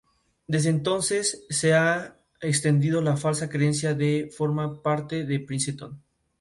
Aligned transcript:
Desde 0.47 0.71
entonces 0.71 1.45
se 1.51 1.75
ha 1.75 2.17
extendido 2.41 3.01
la 3.01 3.17
falsa 3.17 3.49
creencia 3.49 3.93
de 3.93 4.29
que 4.29 4.35
forma 4.35 4.81
parte 4.81 5.25
de 5.25 5.39
Princeton. 5.41 6.01